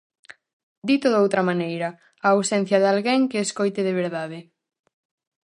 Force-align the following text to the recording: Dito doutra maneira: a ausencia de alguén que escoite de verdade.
Dito 0.89 1.07
doutra 1.09 1.47
maneira: 1.49 1.89
a 2.25 2.27
ausencia 2.35 2.77
de 2.81 2.87
alguén 2.93 3.21
que 3.31 3.39
escoite 3.47 3.81
de 3.87 3.93
verdade. 4.01 4.39